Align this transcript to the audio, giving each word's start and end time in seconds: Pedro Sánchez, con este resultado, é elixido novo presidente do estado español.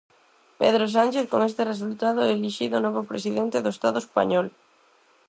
Pedro 0.61 0.85
Sánchez, 0.95 1.25
con 1.31 1.41
este 1.49 1.61
resultado, 1.71 2.19
é 2.23 2.29
elixido 2.31 2.77
novo 2.85 3.01
presidente 3.11 3.57
do 3.63 3.73
estado 3.75 3.97
español. 4.05 4.45